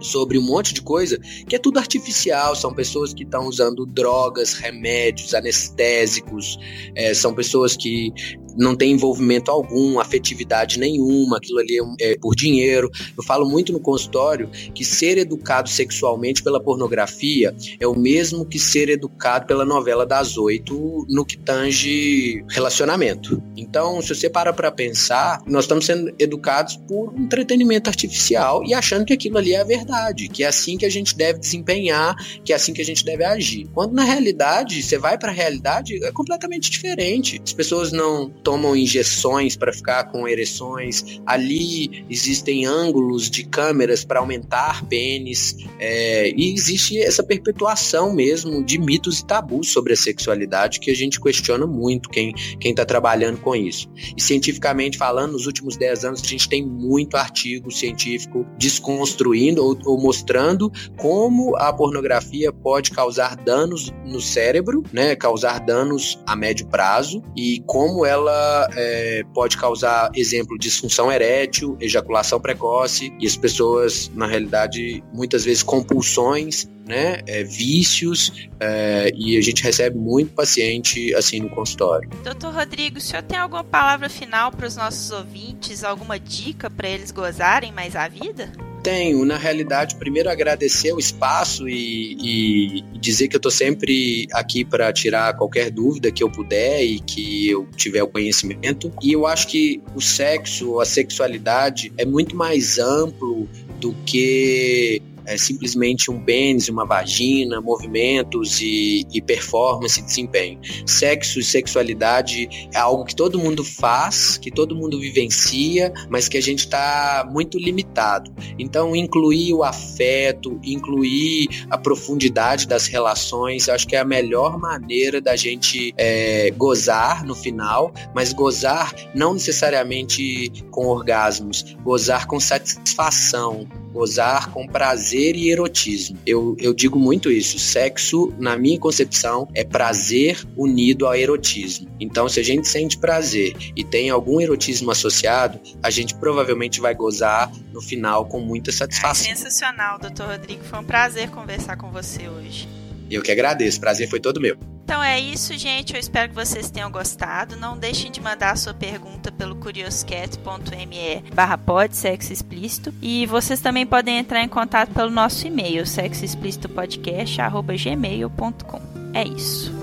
[0.00, 2.54] sobre um monte de coisa que é tudo artificial.
[2.54, 6.58] São pessoas que estão usando drogas, remédios, anestésicos,
[6.94, 8.12] é, são pessoas que
[8.56, 12.90] não tem envolvimento algum, afetividade nenhuma, aquilo ali é, é, por dinheiro.
[13.16, 18.58] Eu falo muito no consultório que ser educado sexualmente pela pornografia é o mesmo que
[18.58, 23.42] ser educado pela novela das oito no que tange relacionamento.
[23.56, 29.04] Então, se você para para pensar, nós estamos sendo educados por entretenimento artificial e achando
[29.04, 32.52] que aquilo ali é a verdade, que é assim que a gente deve desempenhar, que
[32.52, 33.68] é assim que a gente deve agir.
[33.74, 37.40] Quando na realidade, você vai para a realidade, é completamente diferente.
[37.44, 41.20] As pessoas não tomam injeções para ficar com ereções.
[41.26, 45.56] Ali existem ângulos de câmeras para aumentar pênis.
[45.78, 50.94] É, e existe essa perpetuação mesmo de mitos e tabus sobre a sexualidade que a
[50.94, 53.88] gente questiona muito quem está trabalhando com isso.
[54.16, 59.78] E cientificamente falando, nos últimos 10 anos a gente tem muito artigo científico desconstruindo ou,
[59.84, 66.66] ou mostrando como a pornografia pode causar danos no cérebro, né, causar danos a médio
[66.66, 73.36] prazo e como ela ela é, pode causar, exemplo, disfunção erétil, ejaculação precoce, e as
[73.36, 80.32] pessoas, na realidade, muitas vezes compulsões, né, é, vícios, é, e a gente recebe muito
[80.32, 82.08] paciente assim no consultório.
[82.24, 86.88] Doutor Rodrigo, o senhor tem alguma palavra final para os nossos ouvintes, alguma dica para
[86.88, 88.52] eles gozarem mais a vida?
[88.82, 94.64] Tenho, na realidade, primeiro agradecer o espaço e, e dizer que eu estou sempre aqui
[94.64, 98.92] para tirar qualquer dúvida que eu puder e que eu tiver o conhecimento.
[99.02, 105.36] E eu acho que o sexo, a sexualidade é muito mais amplo do que é
[105.36, 110.58] simplesmente um pênis, uma vagina, movimentos e, e performance e desempenho.
[110.86, 116.36] Sexo e sexualidade é algo que todo mundo faz, que todo mundo vivencia, mas que
[116.36, 118.32] a gente está muito limitado.
[118.58, 125.20] Então, incluir o afeto, incluir a profundidade das relações, acho que é a melhor maneira
[125.20, 133.66] da gente é, gozar no final, mas gozar não necessariamente com orgasmos, gozar com satisfação,
[133.92, 136.18] gozar com prazer e erotismo.
[136.26, 137.58] Eu, eu digo muito isso.
[137.58, 141.88] Sexo, na minha concepção, é prazer unido ao erotismo.
[142.00, 146.94] Então, se a gente sente prazer e tem algum erotismo associado, a gente provavelmente vai
[146.94, 149.30] gozar no final com muita satisfação.
[149.30, 150.64] É sensacional, doutor Rodrigo.
[150.64, 152.79] Foi um prazer conversar com você hoje.
[153.10, 153.80] Eu que agradeço.
[153.80, 154.56] Prazer foi todo meu.
[154.84, 155.94] Então é isso, gente.
[155.94, 157.56] Eu espero que vocês tenham gostado.
[157.56, 161.58] Não deixem de mandar a sua pergunta pelo curioscat.me barra
[161.90, 162.92] sexo explícito.
[163.00, 168.80] E vocês também podem entrar em contato pelo nosso e-mail, sexoexplicitopodcast.gmail.com.
[169.14, 169.78] É isso.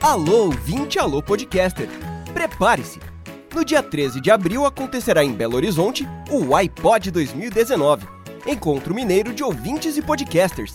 [0.00, 1.88] Alô, 20 Alô Podcaster!
[2.34, 3.13] Prepare-se!
[3.54, 8.04] No dia 13 de abril acontecerá em Belo Horizonte o iPod 2019
[8.46, 10.74] Encontro Mineiro de Ouvintes e Podcasters.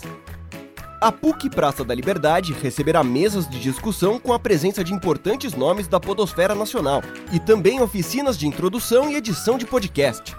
[1.00, 5.86] A PUC Praça da Liberdade receberá mesas de discussão com a presença de importantes nomes
[5.88, 10.34] da podosfera nacional e também oficinas de introdução e edição de podcast.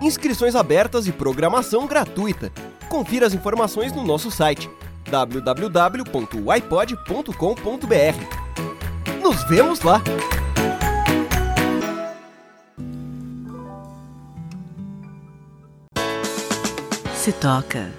[0.00, 2.52] Inscrições abertas e programação gratuita.
[2.88, 4.70] Confira as informações no nosso site
[5.10, 6.00] www.ipod.com.br.
[9.22, 10.00] Nos vemos lá!
[17.24, 17.90] Se toca.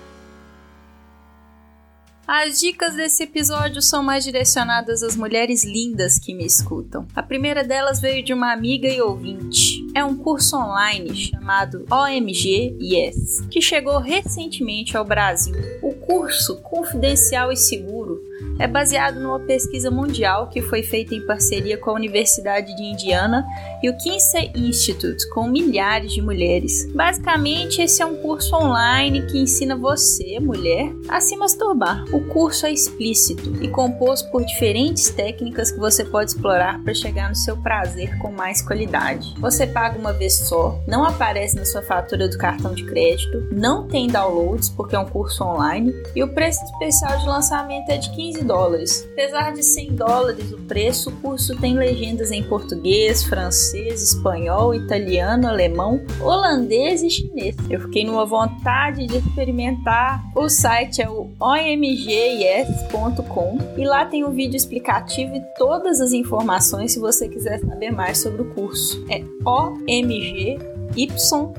[2.28, 7.08] As dicas desse episódio são mais direcionadas às mulheres lindas que me escutam.
[7.16, 9.84] A primeira delas veio de uma amiga e ouvinte.
[9.96, 15.56] É um curso online chamado OMG Yes, que chegou recentemente ao Brasil.
[15.82, 18.05] O curso, confidencial e seguro,
[18.58, 23.46] é baseado numa pesquisa mundial que foi feita em parceria com a Universidade de Indiana
[23.84, 26.92] e o Kinsey Institute, com milhares de mulheres.
[26.94, 32.06] Basicamente, esse é um curso online que ensina você, mulher, a se masturbar.
[32.14, 37.30] O curso é explícito e composto por diferentes técnicas que você pode explorar para chegar
[37.30, 39.34] no seu prazer com mais qualidade.
[39.40, 43.88] Você paga uma vez só, não aparece na sua fatura do cartão de crédito, não
[43.88, 48.10] tem downloads porque é um curso online e o preço especial de lançamento é de
[48.12, 49.08] 15 dólares.
[49.14, 55.48] Apesar de 100 dólares o preço, o curso tem legendas em português, francês, espanhol, italiano,
[55.48, 57.56] alemão, holandês e chinês.
[57.70, 60.24] Eu fiquei numa vontade de experimentar.
[60.36, 62.38] O site é o omgis.com
[63.78, 68.20] e lá tem um vídeo explicativo e todas as informações se você quiser saber mais
[68.20, 69.04] sobre o curso.
[69.10, 71.54] É omg yes.com.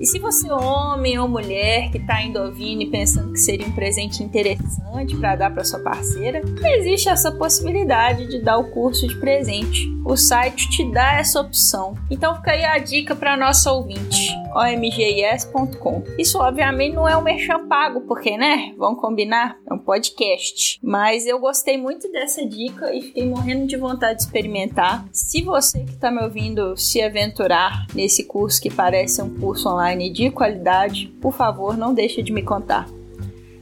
[0.00, 3.66] E se você é homem ou mulher que está indo ouvindo e pensando que seria
[3.66, 6.40] um presente interessante para dar para sua parceira,
[6.78, 9.88] existe essa possibilidade de dar o curso de presente.
[10.08, 11.94] O site te dá essa opção.
[12.10, 16.02] Então fica aí a dica para nossa ouvinte, omgis.com.
[16.18, 18.72] Isso obviamente não é um merchan pago, porque, né?
[18.78, 19.58] Vamos combinar?
[19.70, 20.80] É um podcast.
[20.82, 25.04] Mas eu gostei muito dessa dica e fiquei morrendo de vontade de experimentar.
[25.12, 30.08] Se você que está me ouvindo se aventurar nesse curso que parece um curso online
[30.08, 32.88] de qualidade, por favor, não deixe de me contar.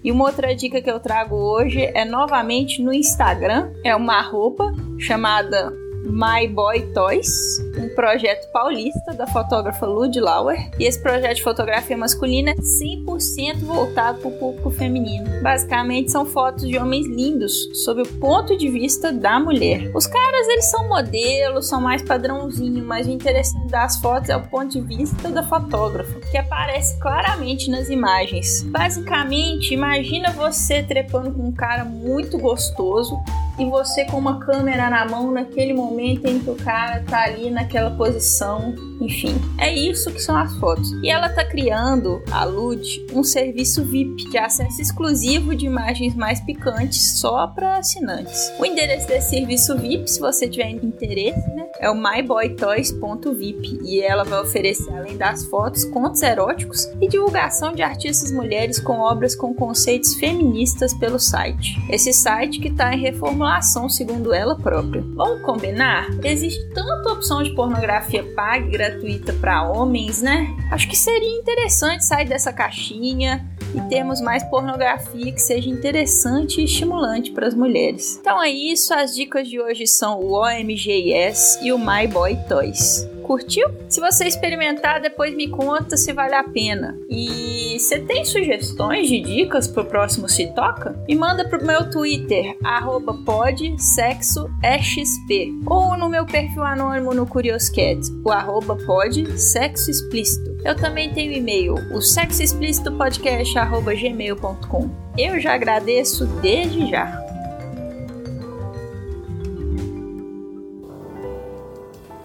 [0.05, 4.73] E uma outra dica que eu trago hoje é novamente no Instagram, é uma roupa
[4.97, 5.73] chamada
[6.09, 10.71] My Boy Toys, um projeto paulista da fotógrafa Lud Lauer.
[10.79, 15.43] E esse projeto de fotografia masculina é 100% voltado para o público feminino.
[15.43, 19.91] Basicamente são fotos de homens lindos sob o ponto de vista da mulher.
[19.95, 24.43] Os caras eles são modelos, são mais padrãozinho, mas o interessante das fotos é o
[24.43, 28.63] ponto de vista da fotógrafa, que aparece claramente nas imagens.
[28.63, 33.17] Basicamente, imagina você trepando com um cara muito gostoso
[33.59, 37.51] e você com uma câmera na mão naquele momento em que o cara tá ali
[37.51, 39.35] naquela posição, enfim.
[39.59, 40.91] É isso que são as fotos.
[41.03, 46.41] E ela tá criando, a Lud, um serviço VIP de acesso exclusivo de imagens mais
[46.41, 48.53] picantes só para assinantes.
[48.59, 54.25] O endereço desse serviço VIP, se você tiver interesse, né, é o myboytoys.vip e ela
[54.25, 59.55] vai oferecer além das fotos, contos eróticos e divulgação de artistas mulheres com obras com
[59.55, 61.77] conceitos feministas pelo site.
[61.91, 63.46] Esse site que está em reformulação
[63.89, 65.03] segundo ela própria.
[65.15, 66.09] Vamos combinar?
[66.25, 70.49] Existe tanta opção de pornografia paga e gratuita para homens, né?
[70.71, 76.65] Acho que seria interessante sair dessa caixinha e termos mais pornografia que seja interessante e
[76.65, 78.19] estimulante para as mulheres.
[78.21, 83.09] Então é isso, as dicas de hoje são o OMGS e o My Boy Toys.
[83.27, 83.69] Curtiu?
[83.89, 86.97] Se você experimentar, depois me conta se vale a pena.
[87.11, 90.97] E você tem sugestões de dicas pro próximo Se Toca?
[91.09, 95.29] Me manda pro meu Twitter, arroba podsexoexp,
[95.67, 100.57] ou no meu perfil anônimo no Curioscat, o arroba podsexoexplícito.
[100.65, 104.91] Eu também tenho e-mail, o sexoexplicitopodcast.gmail.com.
[105.19, 107.23] Eu já agradeço desde já.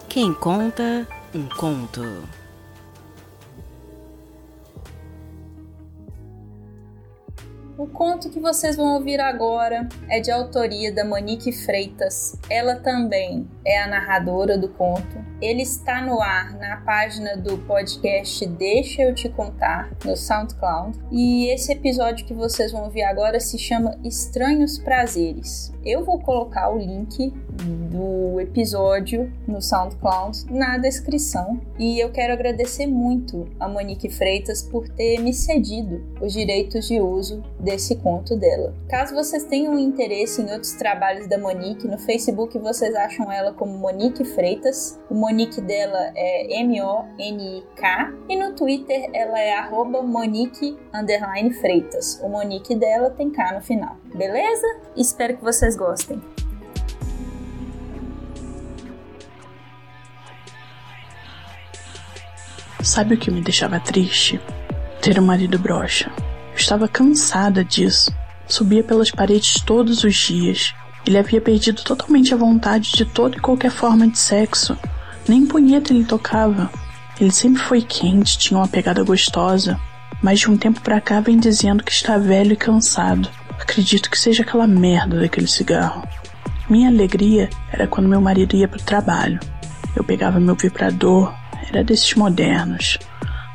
[0.08, 2.00] Quem conta um conto.
[7.82, 12.38] O conto que vocês vão ouvir agora é de autoria da Monique Freitas.
[12.48, 15.31] Ela também é a narradora do conto.
[15.42, 20.96] Ele está no ar na página do podcast Deixa Eu Te Contar, no SoundCloud.
[21.10, 25.72] E esse episódio que vocês vão ouvir agora se chama Estranhos Prazeres.
[25.84, 27.34] Eu vou colocar o link
[27.90, 31.60] do episódio no SoundCloud na descrição.
[31.76, 37.00] E eu quero agradecer muito a Monique Freitas por ter me cedido os direitos de
[37.00, 38.72] uso desse conto dela.
[38.88, 43.76] Caso vocês tenham interesse em outros trabalhos da Monique, no Facebook vocês acham ela como
[43.76, 45.00] Monique Freitas.
[45.10, 50.78] O Monique dela é M-O-N-I-K e no Twitter ela é arroba Monique
[51.60, 52.20] Freitas.
[52.22, 53.96] O Monique dela tem K no final.
[54.14, 54.66] Beleza?
[54.96, 56.20] Espero que vocês gostem.
[62.82, 64.40] Sabe o que me deixava triste?
[65.00, 66.10] Ter um marido broxa.
[66.50, 68.12] Eu estava cansada disso.
[68.46, 70.74] Subia pelas paredes todos os dias.
[71.06, 74.76] Ele havia perdido totalmente a vontade de toda e qualquer forma de sexo.
[75.28, 76.70] Nem punheta ele tocava.
[77.20, 79.78] Ele sempre foi quente, tinha uma pegada gostosa,
[80.22, 83.28] mas de um tempo pra cá vem dizendo que está velho e cansado.
[83.60, 86.06] Acredito que seja aquela merda daquele cigarro.
[86.68, 89.38] Minha alegria era quando meu marido ia pro trabalho.
[89.94, 91.32] Eu pegava meu vibrador,
[91.68, 92.98] era desses modernos.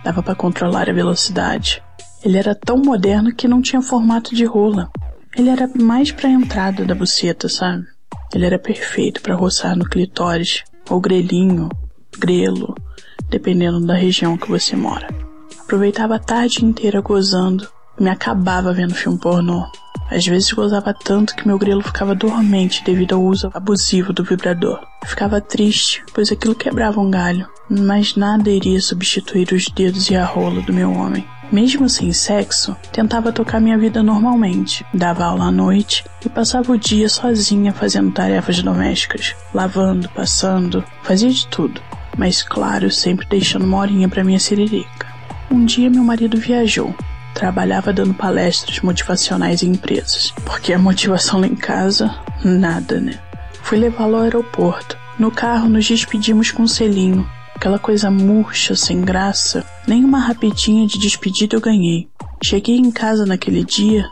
[0.04, 1.82] Dava para controlar a velocidade.
[2.24, 4.90] Ele era tão moderno que não tinha formato de rola.
[5.36, 7.86] Ele era mais pra entrada da buceta, sabe?
[8.34, 11.70] Ele era perfeito para roçar no clitóris, ou grelhinho,
[12.18, 12.76] grelo,
[13.30, 15.08] dependendo da região que você mora.
[15.60, 17.68] Aproveitava a tarde inteira gozando,
[18.00, 19.66] me acabava vendo filme pornô.
[20.10, 24.80] Às vezes gozava tanto que meu grelo ficava dormente devido ao uso abusivo do vibrador.
[25.06, 30.24] Ficava triste, pois aquilo quebrava um galho, mas nada iria substituir os dedos e a
[30.24, 31.28] rola do meu homem.
[31.52, 34.86] Mesmo sem sexo, tentava tocar minha vida normalmente.
[34.94, 41.30] Dava aula à noite e passava o dia sozinha fazendo tarefas domésticas, lavando, passando, fazia
[41.30, 41.82] de tudo.
[42.18, 45.08] Mas claro, sempre deixando uma horinha para minha siririca.
[45.50, 46.94] Um dia meu marido viajou.
[47.34, 53.20] Trabalhava dando palestras motivacionais em empresas, porque a motivação lá em casa, nada, né?
[53.62, 54.98] Fui levá-lo ao aeroporto.
[55.18, 59.66] No carro nos despedimos com um selinho, Aquela coisa murcha, sem graça.
[59.88, 62.08] Nem uma rapidinha de despedida eu ganhei.
[62.44, 64.08] Cheguei em casa naquele dia,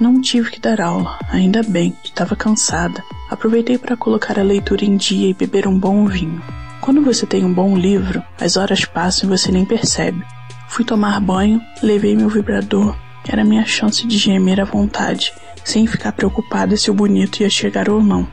[0.00, 3.00] não tive que dar aula, ainda bem, estava cansada.
[3.30, 6.42] Aproveitei para colocar a leitura em dia e beber um bom vinho.
[6.80, 10.20] Quando você tem um bom livro, as horas passam e você nem percebe.
[10.66, 12.96] Fui tomar banho, levei meu vibrador,
[13.28, 15.32] era minha chance de gemer à vontade,
[15.62, 18.26] sem ficar preocupada se o bonito ia chegar ou não.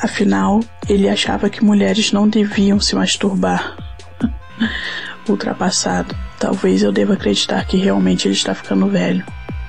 [0.00, 3.81] Afinal, ele achava que mulheres não deviam se masturbar.
[5.28, 6.14] Ultrapassado.
[6.38, 9.24] Talvez eu deva acreditar que realmente ele está ficando velho.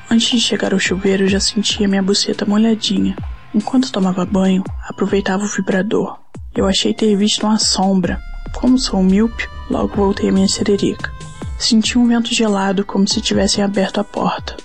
[0.09, 3.15] Antes de chegar ao chuveiro, eu já sentia minha buceta molhadinha.
[3.53, 6.19] Enquanto tomava banho, aproveitava o vibrador.
[6.55, 8.19] Eu achei ter visto uma sombra.
[8.53, 11.11] Como sou míope, logo voltei à minha sererica.
[11.57, 14.55] Senti um vento gelado, como se tivessem aberto a porta.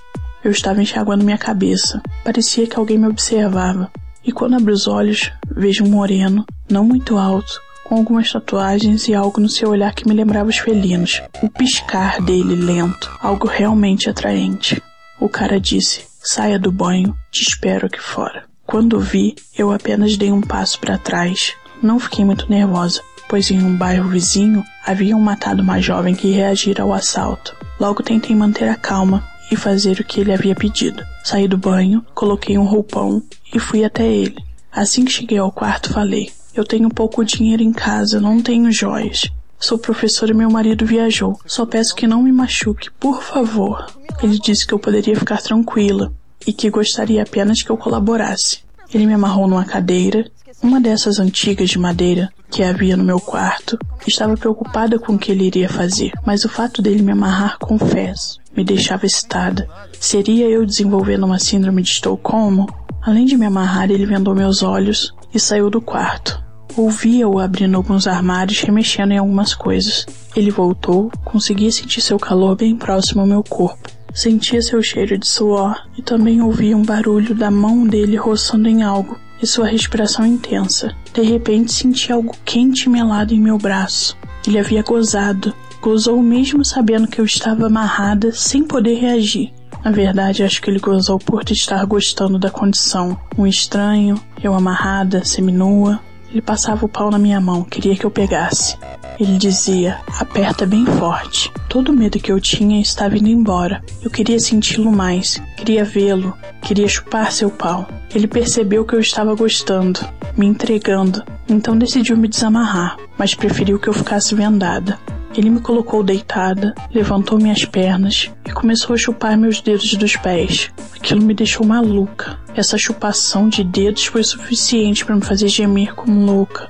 [0.43, 2.03] Eu estava enxaguando minha cabeça.
[2.25, 3.91] Parecia que alguém me observava.
[4.25, 9.15] E quando abro os olhos, vejo um moreno, não muito alto, com algumas tatuagens e
[9.15, 11.23] algo no seu olhar que me lembrava os felinos.
[11.43, 14.83] O piscar dele lento, algo realmente atraente.
[15.19, 18.45] O cara disse: Saia do banho, te espero aqui fora.
[18.67, 21.55] Quando vi, eu apenas dei um passo para trás.
[21.83, 26.83] Não fiquei muito nervosa, pois em um bairro vizinho haviam matado uma jovem que reagira
[26.83, 27.57] ao assalto.
[27.81, 31.03] Logo tentei manter a calma e fazer o que ele havia pedido.
[31.25, 33.23] Saí do banho, coloquei um roupão
[33.55, 34.37] e fui até ele.
[34.71, 39.31] Assim que cheguei ao quarto, falei: eu tenho pouco dinheiro em casa, não tenho joias.
[39.61, 41.39] Sou professor e meu marido viajou.
[41.45, 43.87] Só peço que não me machuque, por favor.
[44.23, 46.13] Ele disse que eu poderia ficar tranquila
[46.47, 48.61] e que gostaria apenas que eu colaborasse.
[48.93, 50.31] Ele me amarrou numa cadeira,
[50.63, 53.79] uma dessas antigas de madeira que havia no meu quarto.
[54.07, 58.39] Estava preocupada com o que ele iria fazer, mas o fato dele me amarrar, confesso,
[58.57, 59.69] me deixava excitada.
[60.01, 62.67] Seria eu desenvolvendo uma síndrome de Estocolmo?
[63.03, 66.48] Além de me amarrar, ele vendou meus olhos e saiu do quarto.
[66.79, 70.07] Ouvia-o abrindo alguns armários e mexendo em algumas coisas.
[70.37, 73.91] Ele voltou, conseguia sentir seu calor bem próximo ao meu corpo.
[74.15, 78.85] Sentia seu cheiro de suor e também ouvia um barulho da mão dele roçando em
[78.85, 80.95] algo e sua respiração intensa.
[81.13, 84.17] De repente senti algo quente e melado em meu braço.
[84.47, 85.53] Ele havia gozado.
[85.83, 89.53] Gozou mesmo sabendo que eu estava amarrada, sem poder reagir.
[89.85, 93.19] Na verdade, acho que ele gozou por estar gostando da condição.
[93.37, 96.01] Um estranho, eu amarrada, seminua,
[96.31, 98.77] ele passava o pau na minha mão, queria que eu pegasse.
[99.19, 101.51] Ele dizia: aperta bem forte.
[101.69, 103.83] Todo o medo que eu tinha estava indo embora.
[104.03, 107.89] Eu queria senti-lo mais, queria vê-lo, queria chupar seu pau.
[108.15, 110.01] Ele percebeu que eu estava gostando,
[110.37, 114.99] me entregando, então decidiu me desamarrar, mas preferiu que eu ficasse vendada.
[115.37, 120.71] Ele me colocou deitada, levantou minhas pernas e começou a chupar meus dedos dos pés.
[120.97, 122.39] Aquilo me deixou maluca.
[122.55, 126.69] Essa chupação de dedos foi suficiente para me fazer gemer como louca.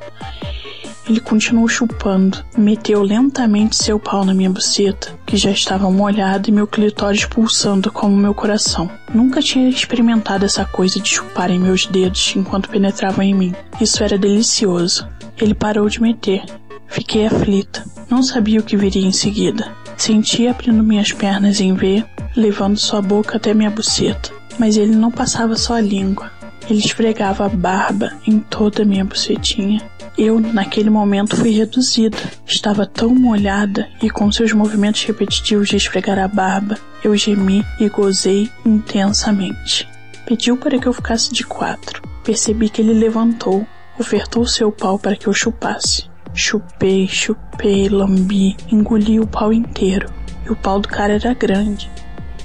[1.08, 6.52] Ele continuou chupando, meteu lentamente seu pau na minha buceta, que já estava molhada e
[6.52, 8.90] meu clitóris pulsando como meu coração.
[9.14, 13.54] Nunca tinha experimentado essa coisa de chupar em meus dedos enquanto penetravam em mim.
[13.80, 15.08] Isso era delicioso.
[15.40, 16.44] Ele parou de meter.
[16.86, 17.82] Fiquei aflita.
[18.10, 19.72] Não sabia o que viria em seguida.
[19.96, 22.04] Senti abrindo minhas pernas em V,
[22.36, 26.30] levando sua boca até minha buceta mas ele não passava só a língua.
[26.68, 29.80] Ele esfregava a barba em toda a minha bucetinha.
[30.18, 32.18] Eu, naquele momento, fui reduzida.
[32.44, 37.88] Estava tão molhada e com seus movimentos repetitivos de esfregar a barba, eu gemi e
[37.88, 39.88] gozei intensamente.
[40.26, 42.02] Pediu para que eu ficasse de quatro.
[42.24, 43.66] Percebi que ele levantou,
[43.98, 46.07] ofertou seu pau para que eu chupasse.
[46.40, 50.08] Chupei, chupei, lambi, engoli o pau inteiro.
[50.46, 51.90] E o pau do cara era grande.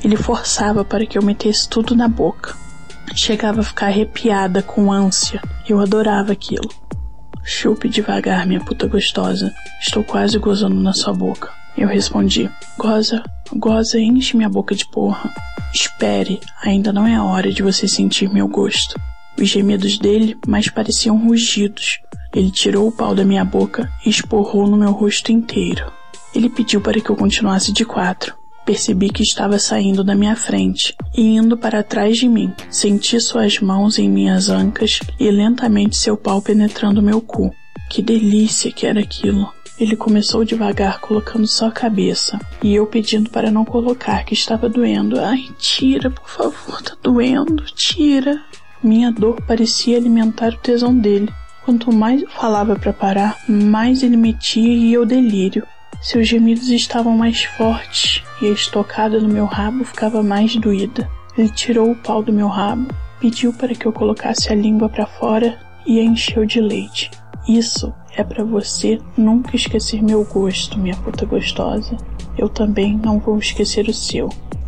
[0.03, 2.55] Ele forçava para que eu metesse tudo na boca.
[3.13, 5.39] Chegava a ficar arrepiada com ânsia.
[5.69, 6.67] Eu adorava aquilo.
[7.43, 9.53] Chupe devagar, minha puta gostosa.
[9.79, 11.51] Estou quase gozando na sua boca.
[11.77, 13.23] Eu respondi: Goza,
[13.55, 15.31] goza, enche minha boca de porra.
[15.71, 18.99] Espere, ainda não é a hora de você sentir meu gosto.
[19.39, 21.99] Os gemidos dele mais pareciam rugidos.
[22.33, 25.91] Ele tirou o pau da minha boca e esporrou no meu rosto inteiro.
[26.33, 28.35] Ele pediu para que eu continuasse de quatro.
[28.65, 32.51] Percebi que estava saindo da minha frente e indo para trás de mim.
[32.69, 37.53] Senti suas mãos em minhas ancas e lentamente seu pau penetrando meu cu.
[37.89, 39.53] Que delícia que era aquilo!
[39.79, 44.69] Ele começou devagar, colocando só a cabeça, e eu pedindo para não colocar, que estava
[44.69, 45.19] doendo.
[45.19, 48.39] Ai, tira, por favor, tá doendo, tira.
[48.83, 51.33] Minha dor parecia alimentar o tesão dele.
[51.65, 55.65] Quanto mais eu falava para parar, mais ele metia e eu delírio.
[56.01, 61.09] Seus gemidos estavam mais fortes e a estocada no meu rabo ficava mais doída.
[61.37, 65.05] Ele tirou o pau do meu rabo, pediu para que eu colocasse a língua para
[65.05, 67.09] fora e a encheu de leite.
[67.47, 71.95] Isso é para você nunca esquecer meu gosto, minha puta gostosa.
[72.37, 74.27] Eu também não vou esquecer o seu.